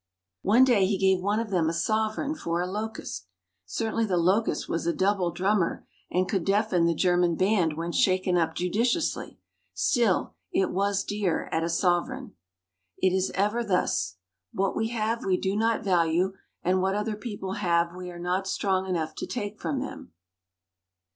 One 0.41 0.63
day 0.63 0.87
he 0.87 0.97
gave 0.97 1.21
one 1.21 1.39
of 1.39 1.51
them 1.51 1.69
a 1.69 1.73
sovereign 1.73 2.33
for 2.33 2.59
a 2.59 2.65
locust. 2.65 3.27
Certainly 3.67 4.07
the 4.07 4.17
locust 4.17 4.67
was 4.67 4.87
a 4.87 4.93
"double 4.93 5.29
drummer", 5.29 5.85
and 6.09 6.27
could 6.27 6.43
deafen 6.43 6.85
the 6.87 6.95
German 6.95 7.35
Band 7.35 7.77
when 7.77 7.91
shaken 7.91 8.35
up 8.35 8.55
judiciously; 8.55 9.37
still, 9.75 10.33
it 10.51 10.71
was 10.71 11.03
dear 11.03 11.47
at 11.51 11.63
a 11.63 11.69
sovereign. 11.69 12.33
It 12.97 13.13
is 13.13 13.29
ever 13.35 13.63
thus. 13.63 14.15
What 14.51 14.75
we 14.75 14.87
have 14.87 15.23
we 15.23 15.37
do 15.37 15.55
not 15.55 15.83
value, 15.83 16.33
and 16.63 16.81
what 16.81 16.95
other 16.95 17.15
people 17.15 17.51
have 17.53 17.95
we 17.95 18.09
are 18.09 18.17
not 18.17 18.47
strong 18.47 18.89
enough 18.89 19.13
to 19.17 19.27
take 19.27 19.59
from 19.61 19.81
them. 19.81 20.13